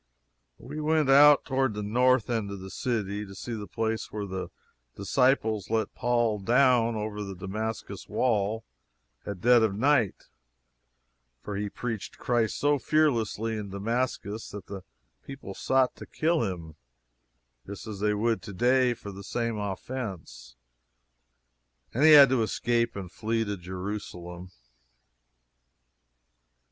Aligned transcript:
We 0.57 0.79
went 0.81 1.11
out 1.11 1.45
toward 1.45 1.75
the 1.75 1.83
north 1.83 2.27
end 2.27 2.49
of 2.49 2.59
the 2.59 2.71
city 2.71 3.23
to 3.23 3.35
see 3.35 3.53
the 3.53 3.67
place 3.67 4.11
where 4.11 4.25
the 4.25 4.47
disciples 4.95 5.69
let 5.69 5.93
Paul 5.93 6.39
down 6.39 6.95
over 6.95 7.23
the 7.23 7.35
Damascus 7.35 8.09
wall 8.09 8.63
at 9.27 9.41
dead 9.41 9.61
of 9.61 9.75
night 9.75 10.25
for 11.43 11.55
he 11.55 11.69
preached 11.69 12.17
Christ 12.17 12.57
so 12.57 12.79
fearlessly 12.79 13.55
in 13.55 13.69
Damascus 13.69 14.49
that 14.49 14.65
the 14.65 14.81
people 15.23 15.53
sought 15.53 15.95
to 15.97 16.07
kill 16.07 16.41
him, 16.51 16.77
just 17.67 17.85
as 17.85 17.99
they 17.99 18.15
would 18.15 18.41
to 18.41 18.53
day 18.53 18.95
for 18.95 19.11
the 19.11 19.23
same 19.23 19.59
offense, 19.59 20.55
and 21.93 22.03
he 22.03 22.13
had 22.13 22.29
to 22.29 22.41
escape 22.41 22.95
and 22.95 23.11
flee 23.11 23.45
to 23.45 23.55
Jerusalem. 23.55 24.49